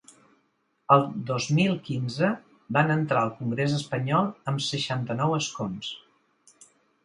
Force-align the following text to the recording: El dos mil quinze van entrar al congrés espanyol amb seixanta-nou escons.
El 0.95 1.03
dos 1.31 1.49
mil 1.57 1.75
quinze 1.89 2.31
van 2.79 2.95
entrar 2.95 3.23
al 3.27 3.35
congrés 3.43 3.77
espanyol 3.83 4.33
amb 4.53 4.67
seixanta-nou 4.73 5.41
escons. 5.41 5.95